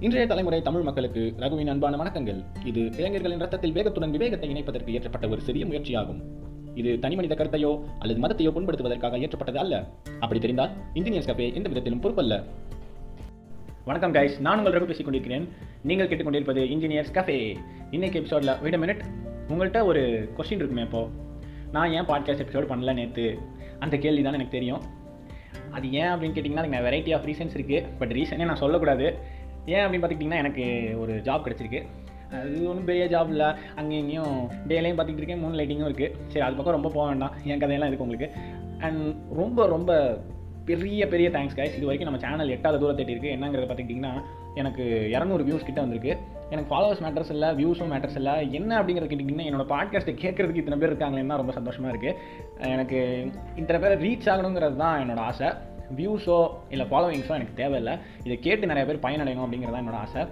இன்றைய 0.00 0.26
தலைமுறை 0.26 0.62
தமிழ் 0.62 0.82
மக்களுக்கு 0.82 1.34
ரகுவின் 1.38 1.66
அன்பான 1.66 1.96
வணக்கங்கள். 1.96 2.44
இது 2.64 2.80
இளைஞர்களின் 2.80 3.38
ரத்தத்தில் 3.38 3.72
வேகத்துடன் 3.72 4.10
விவேகத்தை 4.10 4.48
இணைப்பதற்கு 4.52 4.92
ஏற்றப்பட்ட 4.96 5.28
ஒரு 5.28 5.40
சிறிய 5.40 5.64
முயற்சியாகும். 5.66 6.20
இது 6.74 6.98
தனிமனித 6.98 7.34
கருத்தையோ 7.34 7.84
அல்லது 7.98 8.20
மதத்தையோ 8.20 8.52
புண்படுத்துவதற்காக 8.54 9.18
ஏற்றப்பட்டது 9.18 9.54
அல்ல. 9.54 9.88
அப்படி 10.20 10.40
தெரிந்தால் 10.40 10.70
இன்ஜினியர்ஸ் 10.94 11.28
கஃபே 11.30 11.54
எந்த 11.54 11.68
விதத்திலும் 11.68 12.02
பொறுப்பல்ல. 12.02 12.44
வணக்கம் 13.84 14.14
கைஸ் 14.14 14.40
நான் 14.40 14.58
உங்கள் 14.58 14.72
ரகு 14.72 14.84
பேசிக் 14.84 15.04
கொண்டிருக்கிறேன். 15.04 15.48
நீங்கள் 15.82 16.08
கேட்டுக்கொண்டிருப்பது 16.08 16.64
இன்ஜினியர்ஸ் 16.74 17.12
கஃபே. 17.12 17.56
இன்னைக்கு 17.90 18.18
எபிசோடில் 18.18 18.60
விட 18.60 18.76
மினிட் 18.76 19.02
உங்கள்கிட்ட 19.48 19.84
ஒரு 19.84 20.30
கொஸ்டின் 20.36 20.62
இருக்குமே 20.62 20.82
இப்போ. 20.82 21.08
நான் 21.72 21.92
ஏன் 21.92 22.04
பாட்காஸ்ட் 22.04 22.44
எபிசோடு 22.46 22.70
பண்ணல 22.74 22.94
நேற்று 22.94 23.38
அந்த 23.78 23.96
கேள்வி 23.96 24.22
தான் 24.22 24.32
எனக்கு 24.32 24.56
தெரியும். 24.58 24.80
அது 25.70 25.92
ஏன் 25.92 26.06
அப்படின்னு 26.06 26.36
கேட்டிங்கன்னா 26.36 26.62
அதுக்கு 26.62 26.86
வெரைட்டி 26.86 27.14
ஆஃப் 27.14 27.26
ரீசன்ஸ் 27.28 27.56
இருக்குது 27.58 27.84
பட் 27.98 28.12
ரீசனே 28.12 28.44
நான் 28.44 28.56
சொல்லக்கூடாது. 28.56 29.36
ஏன் 29.74 29.82
அப்படின்னு 29.84 30.04
பார்த்துக்கிட்டிங்கன்னா 30.04 30.42
எனக்கு 30.44 30.64
ஒரு 31.02 31.14
ஜாப் 31.28 31.46
கிடச்சிருக்கு. 31.46 31.82
அது 32.38 32.56
ஒன்றும் 32.70 32.88
பெரிய 32.90 33.04
ஜாப் 33.14 33.30
இல்லை. 33.34 33.50
அங்கேயும் 33.76 34.02
இங்கேயும் 34.04 34.34
டேலையும் 34.70 34.96
பார்த்துக்கிட்டு 34.98 35.22
இருக்கேன். 35.22 35.42
மூணு 35.44 35.58
லைட்டிங்கும் 35.60 35.90
இருக்குது 35.90 36.14
சரி 36.32 36.44
அது 36.46 36.56
பக்கம் 36.56 36.76
ரொம்ப 36.78 36.90
போக 36.96 37.06
வேண்டாம். 37.10 37.36
என் 37.44 37.62
கதையெல்லாம் 37.62 37.90
இருக்குது 37.90 38.06
உங்களுக்கு. 38.06 38.30
அண்ட் 38.78 39.04
ரொம்ப 39.40 39.66
ரொம்ப 39.66 39.92
பெரிய 40.64 41.02
பெரிய 41.12 41.28
தேங்க்ஸ் 41.34 41.56
கைஸ் 41.58 41.76
இது 41.76 41.86
வரைக்கும் 41.88 42.08
நம்ம 42.10 42.18
சேனல் 42.24 42.54
எட்டாவது 42.54 42.80
தூரத்தை 42.82 43.04
இருக்குது 43.04 43.34
என்னங்கிறத 43.36 43.66
பார்த்துக்கிட்டிங்கன்னா 43.68 44.12
எனக்கு 44.54 44.84
இரநூறு 45.12 45.42
வியூஸ் 45.46 45.66
கிட்ட 45.68 45.80
வந்திருக்கு. 45.84 46.12
எனக்கு 46.50 46.70
ஃபாலோவர்ஸ் 46.70 47.02
மேட்டர்ஸ் 47.04 47.32
இல்லை 47.34 47.48
வியூஸும் 47.60 47.92
மேட்டர்ஸ் 47.92 48.18
இல்லை. 48.20 48.34
என்ன 48.52 48.80
அப்படிங்கிறது 48.80 49.10
கேட்டிங்கன்னா 49.12 49.48
என்னோட 49.48 49.64
பாட்காஸ்ட்டை 49.72 50.14
கேட்குறதுக்கு 50.24 50.62
இத்தனை 50.62 50.78
பேர் 50.78 50.92
இருக்காங்களேன்னா 50.92 51.40
ரொம்ப 51.42 51.52
சந்தோஷமாக 51.52 51.92
இருக்குது 51.94 52.68
எனக்கு 52.74 53.00
இத்தனை 53.56 53.80
பேர் 53.82 54.02
ரீச் 54.04 54.30
ஆகணுங்கிறது 54.34 54.76
தான் 54.84 54.98
என்னோட 55.02 55.22
ஆசை. 55.30 55.50
வியூஸோ 55.96 56.38
இல்லை 56.74 56.86
ஃபாலோவிங்ஸோ 56.90 57.34
எனக்கு 57.38 57.58
தேவையில்லை. 57.60 57.94
இதை 58.26 58.36
கேட்டு 58.46 58.70
நிறைய 58.70 58.84
பேர் 58.88 59.04
பயனடையணும் 59.06 59.44
அப்படிங்கிறது 59.44 59.74
தான் 59.76 59.84
என்னோட 59.84 59.98
ஆசை. 60.04 60.22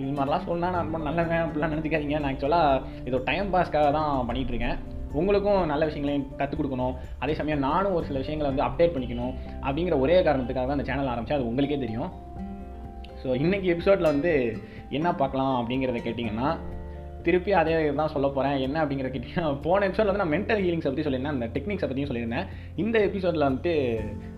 இது 0.00 0.10
மாதிரிலாம் 0.18 0.46
சொன்னால் 0.48 0.74
நான் 0.74 0.86
ரொம்ப 0.86 1.00
நல்லவன் 1.06 1.44
அப்படிலாம் 1.44 1.72
நினச்சிக்காதீங்க. 1.74 2.18
நான் 2.22 2.32
ஆக்சுவலாக 2.32 2.82
இதோ 3.08 3.20
டைம் 3.30 3.52
பாஸ்க்காக 3.54 3.90
தான் 3.98 4.10
பண்ணிகிட்டு 4.28 4.54
இருக்கேன். 4.54 4.78
உங்களுக்கும் 5.20 5.60
நல்ல 5.72 5.82
விஷயங்களையும் 5.88 6.28
கற்றுக் 6.38 6.60
கொடுக்கணும். 6.60 6.94
அதே 7.22 7.34
சமயம் 7.40 7.64
நானும் 7.68 7.96
ஒரு 7.96 8.06
சில 8.08 8.20
விஷயங்களை 8.22 8.48
வந்து 8.52 8.66
அப்டேட் 8.68 8.94
பண்ணிக்கணும் 8.94 9.34
அப்படிங்கிற 9.66 9.96
ஒரே 10.04 10.16
காரணத்துக்காக 10.28 10.66
தான் 10.66 10.78
அந்த 10.78 10.88
சேனல் 10.90 11.10
ஆரம்பித்தேன் 11.12 11.38
அது 11.40 11.50
உங்களுக்கே 11.50 11.78
தெரியும். 11.84 12.10
ஸோ 13.22 13.28
இன்றைக்கி 13.42 13.68
எபிசோடில் 13.74 14.12
வந்து 14.12 14.32
என்ன 14.98 15.08
பார்க்கலாம் 15.20 15.54
அப்படிங்கிறத 15.60 16.00
கேட்டிங்கன்னா 16.06 16.48
திருப்பி 17.26 17.52
அதே 17.60 17.74
தான் 17.98 18.12
சொல்ல 18.14 18.26
போகிறேன் 18.36 18.56
என்ன 18.66 18.76
அப்படிங்கிற 18.82 19.08
கேட்டிங்கன்னா 19.12 19.50
போன 19.66 19.86
எபிசோடில் 19.88 20.10
வந்து 20.12 20.22
நான் 20.22 20.32
மென்டல் 20.34 20.60
ஹீலிங்ஸை 20.64 20.90
பற்றி 20.90 21.04
சொல்லியிருந்தேன். 21.06 21.36
அந்த 21.36 21.46
டெக்னிக்ஸை 21.54 21.86
பற்றியும் 21.90 22.10
சொல்லியிருந்தேன். 22.10 22.46
இந்த 22.82 22.96
எபிசோடில் 23.08 23.46
வந்துட்டு 23.46 23.74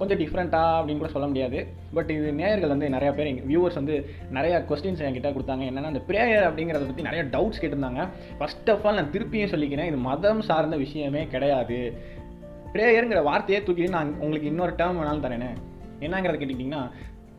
கொஞ்சம் 0.01 0.21
டிஃப்ரெண்ட்டாக 0.23 0.77
அப்படின்னு 0.79 1.03
கூட 1.03 1.11
சொல்ல 1.15 1.27
முடியாது. 1.33 1.61
பட் 1.97 2.11
இது 2.17 2.29
நேயர்கள் 2.41 2.73
வந்து 2.75 2.89
நிறையா 2.97 3.13
பேர் 3.19 3.31
எங்கள் 3.33 3.49
வியூவர்ஸ் 3.51 3.79
வந்து 3.81 3.97
நிறையா 4.39 4.59
கொஸ்டின்ஸ் 4.71 5.03
என்கிட்ட 5.09 5.33
கொடுத்தாங்க. 5.37 5.65
என்னென்னா 5.71 5.93
அந்த 5.93 6.03
ப்ரேயர் 6.11 6.47
அப்படிங்கிறத 6.49 6.87
பற்றி 6.91 7.09
நிறைய 7.09 7.25
டவுட்ஸ் 7.35 7.63
கேட்டிருந்தாங்க. 7.63 8.03
ஃபஸ்ட் 8.41 8.71
ஆஃப் 8.75 8.87
ஆல் 8.87 8.99
நான் 9.01 9.13
திருப்பியும் 9.17 9.53
சொல்லிக்கிறேன். 9.55 9.91
இது 9.93 10.01
மதம் 10.11 10.43
சார்ந்த 10.51 10.79
விஷயமே 10.85 11.25
கிடையாது. 11.35 11.81
ப்ரேயருங்கிற 12.75 13.21
வார்த்தையே 13.31 13.61
தூக்கி 13.67 13.85
நான் 13.99 14.17
உங்களுக்கு 14.25 14.51
இன்னொரு 14.55 14.75
டேர்ம் 14.81 14.99
வேணாலும் 15.01 15.25
தரேனே. 15.27 15.53
என்னங்கிறத 16.07 16.39
கேட்டிங்கன்னா 16.43 16.83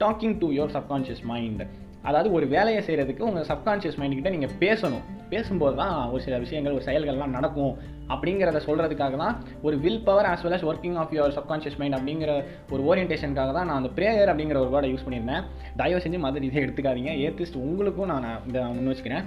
talking 0.03 0.37
to 0.43 0.49
your 0.59 0.73
subconscious 0.77 1.25
mind 1.31 1.63
அதாவது 2.07 2.29
ஒரு 2.37 2.45
வேலையை 2.53 2.81
செய்கிறதுக்கு 2.87 3.27
உங்கள் 3.29 3.47
சப்கான்ஷியஸ் 3.51 3.97
மைண்டுக்கிட்ட 4.01 4.31
நீங்கள் 4.35 4.57
பேசணும். 4.63 5.05
பேசும்போது 5.31 5.75
தான் 5.81 5.95
ஒரு 6.13 6.21
சில 6.25 6.35
விஷயங்கள் 6.43 6.75
ஒரு 6.77 6.85
செயல்கள்லாம் 6.87 7.35
நடக்கும் 7.37 7.73
அப்படிங்கிறத 8.13 8.59
சொல்கிறதுக்காக 8.67 9.17
தான் 9.23 9.35
ஒரு 9.67 9.75
will 9.85 10.03
power 10.07 10.29
as 10.31 10.43
well 10.45 10.57
as 10.57 10.67
working 10.71 10.97
of 11.01 11.13
your 11.17 11.35
subconscious 11.39 11.77
mind 11.81 11.97
அப்படிங்கிற 11.97 12.31
ஒரு 12.73 12.81
ஓரியன்டேஷனுக்காக 12.89 13.53
தான் 13.57 13.67
நான் 13.69 13.79
அந்த 13.81 13.91
ப்ரேயர் 13.97 14.31
அப்படிங்கிற 14.33 14.59
ஒரு 14.65 14.71
வேர்டை 14.75 14.91
யூஸ் 14.93 15.05
பண்ணியிருந்தேன். 15.07 15.43
தயவு 15.81 16.03
செஞ்சு 16.05 16.21
மதர் 16.25 16.47
இதை 16.49 16.61
எடுத்துக்காதீங்க. 16.65 17.13
ஏத்திஸ்ட் 17.25 17.59
உங்களுக்கும் 17.65 18.11
நான் 18.13 18.29
இதை 18.51 18.63
முன் 18.77 18.91
வச்சுக்கிறேன். 18.91 19.25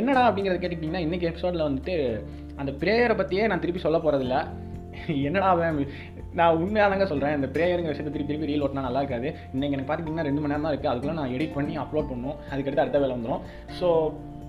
என்னடா 0.00 0.22
அப்படிங்கிறத 0.28 0.58
கேட்டுக்கிட்டிங்கன்னா 0.60 1.04
இன்றைக்கி 1.06 1.26
எபிசோடில் 1.30 1.66
வந்துட்டு 1.68 1.94
அந்த 2.62 2.70
ப்ரேயரை 2.82 3.16
பற்றியே 3.20 3.44
நான் 3.50 3.62
திருப்பி 3.64 3.82
சொல்ல 3.86 3.98
போகிறதில்ல 4.04 4.36
என்னடா 5.28 5.48
மேம் 5.60 5.78
நான் 6.38 6.58
உண்மையாக 6.62 6.90
தாங்க 6.90 7.06
சொல்கிறேன் 7.10 7.34
இந்த 7.38 7.48
ப்ரேயருங்கிற 7.54 7.92
விஷயத்தை 7.92 8.12
திருப்பி 8.14 8.30
திருப்பி 8.30 8.50
ரீல் 8.50 8.62
ஓட்டினா 8.64 8.84
நல்லா 8.86 9.00
இருக்காது. 9.02 9.28
இன்றைக்கி 9.54 9.74
எனக்கு 9.76 9.88
பார்த்திங்கன்னா 9.90 10.26
ரெண்டு 10.28 10.40
மணி 10.42 10.52
நேரம் 10.52 10.66
தான் 10.66 10.72
இருக்குது 10.72 10.92
அதுக்குள்ளே 10.92 11.16
நான் 11.20 11.32
எடிட் 11.36 11.56
பண்ணி 11.56 11.74
அப்லோட் 11.82 12.08
பண்ணணும் 12.10 12.38
அதுக்கடுத்து 12.52 12.84
அடுத்த 12.84 13.00
வேலை 13.02 13.14
வந்துடும் 13.16 13.42
ஸோ 13.78 13.88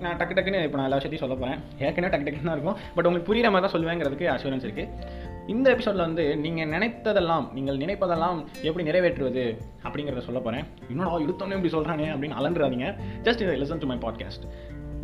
நான் 0.03 0.17
டக்கு 0.19 0.35
டக்குன்னு 0.37 0.61
இப்போ 0.67 0.77
நான் 0.77 0.87
எல்லா 0.87 0.97
விஷயத்தையும் 0.99 1.23
சொல்ல 1.23 1.35
போகிறேன் 1.41 1.59
ஏற்கனவே 1.85 2.11
டக்கு 2.13 2.25
டக்குன்னு 2.27 2.49
தான் 2.49 2.57
இருக்கும். 2.57 2.77
பட் 2.95 3.07
உங்களுக்கு 3.09 3.29
புரியுற 3.29 3.49
மாதிரி 3.53 3.65
தான் 3.65 3.75
சொல்லுவேங்கிறதுக்கு 3.75 4.27
அஷூரன்ஸ் 4.35 4.67
இருக்குது 4.67 5.23
இந்த 5.53 5.67
எபிசோடில் 5.73 6.05
வந்து 6.05 6.23
நீங்கள் 6.43 6.71
நினைத்ததெல்லாம் 6.75 7.45
நீங்கள் 7.57 7.81
நினைப்பதெல்லாம் 7.83 8.37
எப்படி 8.67 8.85
நிறைவேற்றுவது 8.89 9.43
அப்படிங்கிறத 9.87 10.23
சொல்ல 10.29 10.39
போகிறேன் 10.39 10.65
இன்னொரு 10.93 11.25
இழுத்தோன்னே 11.25 11.57
இப்படி 11.59 11.73
சொல்கிறானே 11.75 12.07
அப்படின்னு 12.13 12.39
அலன்றாதீங்க. 12.41 12.89
Just 13.27 13.43
listen 13.63 13.83
to 13.83 13.89
my 13.91 13.99
podcast 14.05 14.47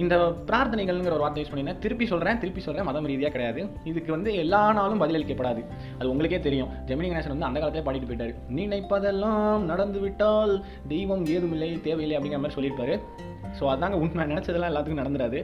இந்த 0.01 0.15
பிரார்த்தனைகள்ங்கிற 0.49 1.13
ஒரு 1.15 1.23
வார்த்தை 1.23 1.41
யூஸ் 1.41 1.49
பண்ணியிருந்தேன் 1.51 1.81
திருப்பி 1.83 2.05
சொல்கிறேன் 2.11 2.37
திருப்பி 2.41 2.61
சொல்கிறேன் 2.65 2.87
மதம் 2.89 3.07
ரீதியாக 3.09 3.31
கிடையாது. 3.33 3.61
இதுக்கு 3.89 4.11
வந்து 4.15 4.29
எல்லா 4.43 4.61
நாளும் 4.77 5.01
பதிலளிக்கப்படாது. 5.01 5.61
அது 5.99 6.07
உங்களுக்கே 6.11 6.39
தெரியும். 6.39 6.69
ஜெமினி 6.87 7.09
கணேசன் 7.11 7.33
வந்து 7.35 7.47
அந்த 7.49 7.59
காலத்திலே 7.59 7.85
பாடிட்டு 7.87 8.09
போயிட்டார். 8.09 8.33
நினைப்பதெல்லாம் 8.59 9.59
நடந்து 9.71 9.99
விட்டால் 9.99 10.53
தெய்வம் 10.87 11.25
ஏதுமில்லை 11.35 11.69
தேவையில்லை 11.87 12.17
அப்படிங்கிற 12.17 12.41
மாதிரி 12.43 12.57
சொல்லியிருப்பாரு. 12.57 12.95
ஸோ 13.59 13.63
அதாங்க 13.73 13.97
உண்மை. 14.03 14.25
நினச்சதெல்லாம் 14.33 14.71
எல்லாத்துக்கும் 14.71 15.03
நடந்துடாது. 15.03 15.39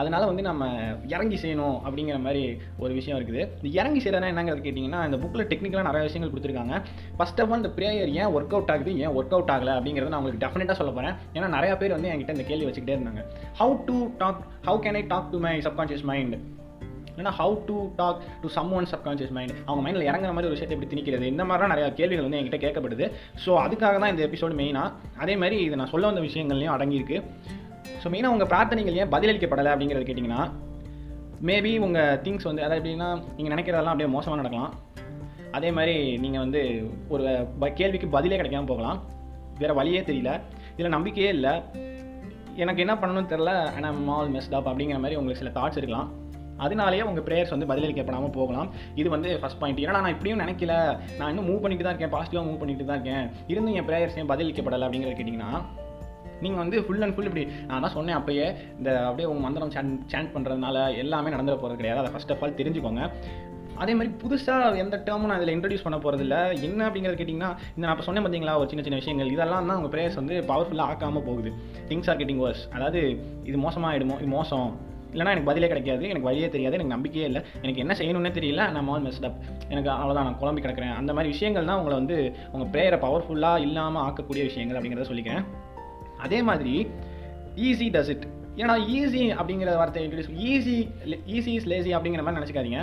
அதனால் 0.00 0.26
வந்து 0.28 0.42
நம்ம 0.48 0.68
இறங்கி 1.14 1.36
செய்யணும் 1.42 1.76
அப்படிங்கிற 1.86 2.16
மாதிரி 2.24 2.42
ஒரு 2.82 2.92
விஷயம் 2.98 3.18
இருக்குது. 3.18 3.42
இந்த 3.58 3.68
இறங்கி 3.80 4.00
செய்கிறதுனா 4.04 4.30
என்னங்கிறது 4.32 4.64
கேட்டிங்கன்னா 4.66 5.00
இந்த 5.08 5.18
புக்கில் 5.22 5.48
டெக்னிக்கலாக 5.50 5.86
நிறைய 5.88 6.04
விஷயங்கள் 6.06 6.32
கொடுத்துருக்காங்க. 6.32 6.80
ஃபஸ்ட் 7.18 7.40
ஆஃப் 7.42 7.52
ஆல் 7.52 7.62
இந்த 7.62 7.72
ப்ரேயர் 7.76 8.10
ஏன் 8.20 8.32
ஒர்க் 8.38 8.56
அவுட் 8.56 8.72
ஆகுது 8.74 8.94
ஏன் 9.04 9.14
ஒர்க் 9.18 9.36
அவுட் 9.36 9.52
ஆகலை 9.56 9.74
அப்படிங்கிறத 9.78 10.12
நான் 10.14 10.20
உங்களுக்கு 10.22 10.44
டெஃபினட்டாக 10.46 10.78
சொல்ல 10.80 10.92
போகிறேன் 10.96 11.14
ஏன்னா 11.36 11.50
நிறைய 11.56 11.74
பேர் 11.82 11.96
வந்து 11.96 12.10
என்கிட்ட 12.14 12.36
இந்த 12.38 12.46
கேள்வி 12.50 12.68
வச்சுக்கிட்டே 12.68 12.96
இருந்தாங்க. 12.98 13.24
How 13.60 13.76
to 13.90 13.96
talk 14.24 14.42
how 14.68 14.80
can 14.86 15.00
I 15.00 15.04
talk 15.14 15.32
to 15.34 15.40
my 15.46 15.54
subconscious 15.68 16.06
mind 16.12 16.36
இல்லைனா 17.16 17.32
how 17.38 17.64
to 17.66 17.88
talk 17.96 18.22
to 18.42 18.48
someone 18.72 18.84
subconscious 18.84 19.30
mind 19.30 19.52
அவங்க 19.64 19.90
மைண்டில் 19.90 20.02
இறங்குற 20.02 20.32
மாதிரி 20.32 20.36
ஒரு 20.36 20.48
விஷயத்தை 20.48 20.78
எப்படி 20.80 21.00
திணிக்கிறது? 21.00 21.22
இந்த 21.22 21.44
மாதிரிலாம் 21.44 21.66
நிறைய 21.66 21.92
கேள்விகள் 21.92 22.28
வந்து 22.28 22.38
என்கிட்ட 22.38 22.60
கேட்கப்படுது. 22.60 23.12
ஸோ 23.46 23.48
அதுக்காக 23.48 23.98
தான் 23.98 24.10
இந்த 24.10 24.26
எபிசோடு 24.26 24.52
மெயினாக 24.52 24.92
அதே 25.18 25.36
மாதிரி 25.36 25.62
இது 25.62 25.76
நான் 25.76 25.86
சொல்ல 25.86 26.06
வந்த 26.06 26.20
விஷயங்கள்லையும் 26.20 26.72
அடங்கியிருக்கு. 26.76 27.22
ஸோ 28.02 28.06
மெயினாக 28.06 28.26
உங்கள் 28.26 28.46
பிரார்த்தனைகள் 28.46 28.92
ஏன் 28.92 29.08
பதிலளிக்கப்படலை 29.08 29.72
அப்படிங்கிறது 29.72 30.06
கேட்டிங்கன்னா 30.06 30.50
மேபி 31.44 31.78
உங்கள் 31.78 32.18
திங்ஸ் 32.18 32.42
வந்து 32.42 32.62
அதாவது 32.62 32.90
எப்படின்னா 32.90 33.22
நீங்கள் 33.36 33.58
நினைக்கிறதெல்லாம் 33.58 33.82
அப்படியே 33.82 34.08
மோசமாக 34.08 34.40
நடக்கலாம். 34.40 34.74
அதே 35.50 35.70
மாதிரி 35.70 36.18
நீங்கள் 36.18 36.40
வந்து 36.40 36.90
ஒரு 37.08 37.46
ப- 37.58 37.68
கேள்விக்கு 37.68 38.08
பதிலே 38.08 38.40
கிடைக்காம 38.40 38.66
போகலாம். 38.66 39.02
வேறு 39.58 39.74
வழியே 39.74 40.00
தெரியல. 40.00 40.40
இதில் 40.72 40.88
நம்பிக்கையே 40.88 41.28
இல்லை. 41.28 41.60
எனக்கு 42.56 42.80
என்ன 42.80 42.94
பண்ணணும்னு 42.94 43.24
தெரில 43.24 43.74
ஆனால் 43.74 43.94
மால் 43.94 44.32
மெஸ்ட் 44.32 44.54
அப் 44.54 44.68
அப்படிங்கிற 44.68 44.96
மாதிரி 44.96 45.16
உங்களுக்கு 45.16 45.50
சில 45.50 45.50
தாட்ஸ் 45.50 45.76
இருக்கலாம். 45.76 46.22
அதனாலேயே 46.64 47.04
உங்கள் 47.10 47.24
ப்ரேயர்ஸ் 47.28 47.54
வந்து 47.54 47.68
பதிலளிக்கப்படாமல் 47.70 48.34
போகலாம். 48.38 48.68
இது 49.00 49.08
வந்து 49.14 49.30
ஃபஸ்ட் 49.42 49.60
பாயிண்ட் 49.62 49.80
ஏன்னா 49.84 50.02
நான் 50.06 50.14
இப்படியும் 50.16 50.42
நினைக்கல. 50.44 50.74
நான் 51.20 51.30
இன்னும் 51.32 51.48
மூவ் 51.50 51.62
பண்ணிட்டு 51.64 51.86
தான் 51.86 51.94
இருக்கேன். 51.94 52.14
பாசிட்டிவாக 52.16 52.46
மூவ் 52.50 52.60
பண்ணிட்டு 52.62 52.90
தான் 52.90 53.00
இருக்கேன். 53.00 53.26
இருந்தும் 53.54 53.78
என் 53.80 53.88
ப்ரேயர்ஸ் 53.90 54.18
ஏன் 54.22 54.30
பதிலளிக்கப்படலை 54.32 54.86
அப்படிங்கிறது 54.88 55.18
கேட்டிங்கன்னா 55.20 55.52
நீங்கள் 56.44 56.62
வந்து 56.62 56.76
ஃபுல் 56.84 57.02
அண்ட் 57.04 57.14
ஃபுல் 57.16 57.28
இப்படி 57.28 57.42
நான் 57.68 57.82
தான் 57.84 57.96
சொன்னேன் 57.96 58.16
அப்பயே 58.20 58.46
இந்த 58.78 58.90
அப்படியே 59.08 59.26
உங்கள் 59.30 59.44
மந்திரம் 59.46 59.72
சேன் 59.74 59.92
சேண்ட் 60.12 60.32
பண்ணுறதுனால 60.34 60.76
எல்லாமே 61.02 61.32
நடந்துட 61.34 61.56
போகிறது 61.62 61.80
கிடையாது. 61.80 62.00
அதை 62.02 62.10
ஃபர்ஸ்ட் 62.14 62.32
ஆஃப் 62.34 62.42
ஆல் 62.44 62.56
தெரிஞ்சுக்கோங்க. 62.60 63.04
அதே 63.82 63.92
மாதிரி 63.98 64.10
புதுசாக 64.22 64.80
எந்த 64.82 64.96
டேர்மும் 65.06 65.30
நான் 65.30 65.40
இதில் 65.40 65.54
இன்ட்ரடியூஸ் 65.54 65.84
பண்ண 65.86 65.96
போகிறதில்ல 66.02 66.36
என்ன 66.66 66.80
அப்படிங்கிறது 66.86 67.18
கேட்டிங்கன்னா 67.20 67.50
இந்த 67.74 67.84
நான் 67.84 67.94
இப்போ 67.94 68.06
சொன்னேன் 68.08 68.24
பார்த்தீங்களா 68.24 68.56
ஒரு 68.60 68.68
சின்ன 68.72 68.84
சின்ன 68.86 68.98
விஷயங்கள். 69.00 69.30
இதெல்லாம் 69.36 69.68
தான் 69.70 69.78
உங்கள் 69.80 69.92
ப்ரேயர்ஸ் 69.94 70.18
வந்து 70.20 70.34
பவர்ஃபுல்லாக 70.50 70.92
ஆக்காமல் 70.92 71.24
போகுது. 71.28 71.52
திங்ஸ் 71.90 72.10
ஆர் 72.12 72.20
கெட்டிங் 72.20 72.42
வர்ஸ் 72.44 72.64
அதாவது 72.76 73.00
இது 73.50 73.56
மோசமாக 73.66 73.90
ஆகிடுமோ 73.92 74.18
இது 74.22 74.30
மோசம். 74.38 74.68
இல்லைனா 75.14 75.32
எனக்கு 75.34 75.50
பதிலே 75.50 75.68
கிடைக்காது 75.72 76.04
எனக்கு 76.12 76.28
வழியே 76.30 76.48
தெரியாது 76.54 76.76
எனக்கு 76.78 76.94
நம்பிக்கையே 76.94 77.26
இல்லை. 77.30 77.42
எனக்கு 77.62 77.82
என்ன 77.84 77.96
செய்யணும்னே 78.00 78.32
தெரியல 78.38 78.64
நான் 78.76 78.88
ஆல் 78.94 79.06
மெஸ்ட் 79.08 79.26
அப் 79.30 79.40
எனக்கு 79.74 79.90
அவ்வளோதான் 79.90 80.28
நான் 80.28 80.40
குழம்பி 80.42 80.62
கிடக்கிறேன். 80.64 80.94
அந்த 81.00 81.12
மாதிரி 81.12 81.32
விஷயங்கள் 81.34 81.68
தான் 81.70 81.78
உங்களை 81.82 81.98
வந்து 82.00 82.16
உங்கள் 82.52 82.70
ப்ரேயரை 82.74 83.00
பவர்ஃபுல்லாக 83.06 83.66
இல்லாமல் 83.66 84.04
ஆக்கக்கூடிய 84.06 84.44
விஷயங்கள் 84.50 84.78
அப்படிங்கிறத 84.78 85.08
சொல்லிக்கிறேன். 85.12 85.44
அதே 86.26 86.40
மாதிரி 86.50 86.74
ஈஸி 87.68 87.88
டஸ் 87.96 88.12
இட் 88.14 88.26
ஏன்னா 88.60 88.74
ஈஸி 88.96 89.22
அப்படிங்கிற 89.40 89.70
வார்த்தை 89.80 90.02
introduce 90.06 90.34
easy 90.50 90.76
easy 91.36 91.52
is 91.58 91.66
lazy 91.72 91.90
அப்படிங்கிற 91.96 92.22
மாதிரி 92.26 92.40
நினச்சிக்காதீங்க. 92.40 92.80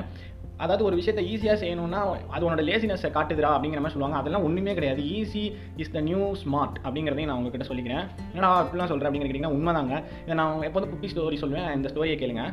அதாவது 0.63 0.84
ஒரு 0.88 0.96
விஷயத்தை 1.00 1.24
ஈஸியாக 1.34 1.58
செய்யணும்னா 1.63 2.02
அது 2.36 2.46
உன்னோட 2.48 2.63
லேசினஸை 2.69 3.10
காட்டுதுடா 3.18 3.52
அப்படிங்கிற 3.56 3.81
மாதிரி 3.84 3.96
சொல்லுவாங்க. 3.96 4.19
அதெல்லாம் 4.22 4.46
ஒன்றுமே 4.48 4.74
கிடையாது. 4.80 5.04
Easy 5.19 5.44
is 5.84 5.96
the 5.96 6.02
new 6.10 6.24
smart 6.44 6.78
அப்படிங்கிறதையும் 6.88 7.31
நான் 7.31 7.40
உங்ககிட்ட 7.42 7.68
சொல்லிக்கிறேன். 7.72 8.06
ஏன்னா 8.36 8.50
அப்படிலாம் 8.62 8.92
சொல்கிறேன் 8.92 9.10
அப்படிங்கிற 9.10 9.30
கேட்டிங்கன்னா 9.30 9.56
உண்மைதாங்க. 9.58 9.96
இதை 10.25 10.36
நான் 10.42 10.68
எப்போதும் 10.69 10.92
குட்டி 10.94 11.10
ஸ்டோரி 11.13 11.40
சொல்லுவேன். 11.44 11.72
இந்த 11.78 11.90
ஸ்டோரியை 11.94 12.18
கேளுங்க. 12.24 12.46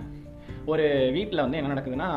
ஒரு 0.72 0.86
வீட்டில் 1.14 1.42
வந்து 1.42 1.58
என்ன 1.58 1.74
நடக்குதுன்னா 1.74 2.08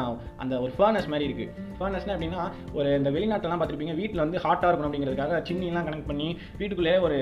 அந்த 0.44 0.54
ஒரு 0.64 0.72
ஃபர்னஸ் 0.78 1.10
மாதிரி 1.12 1.26
இருக்குது 1.28 1.52
ஃபர்னஸ்னா 1.78 2.16
எப்படின்னா 2.16 2.42
ஒரு 2.78 2.90
இந்த 3.00 3.10
வெளிநாட்டிலலாம் 3.18 3.62
பார்த்துருப்பீங்க 3.62 3.96
வீட்டில் 4.02 4.24
வந்து 4.24 4.42
ஹாட்டாக 4.46 4.72
இருக்கணும் 4.72 4.90
அப்படிங்கிறதுக்காக 4.90 5.40
சின்னிலாம் 5.50 5.88
கனெக்ட் 5.88 6.10
பண்ணி 6.12 6.28
வீட்டுக்குள்ளே 6.58 6.96
ஒரு 6.98 7.20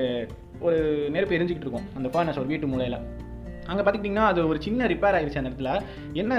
ஒரு 0.68 0.80
நெருப்பு 1.16 1.38
எரிஞ்சிக்கிட்டு 1.38 1.68
இருக்கும். 1.68 1.88
அந்த 1.98 2.10
ஃபர்னஸ் 2.14 2.42
ஒரு 2.42 2.52
வீட்டு 2.54 2.68
மூலையில். 2.68 3.00
அங்கே 3.70 3.84
பார்த்துக்கிட்டிங்கன்னா 3.84 4.28
அது 4.32 4.48
ஒரு 4.52 4.60
சின்ன 4.66 4.88
ரிப்பேர் 4.94 5.18
ஆயிடுச்சு 5.18 5.42
அந்த 5.42 5.52
இடத்துல. 5.52 5.72
என்ன 6.22 6.34